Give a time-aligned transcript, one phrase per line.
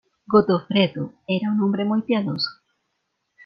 [0.25, 2.49] Godofredo era un hombre muy piadoso.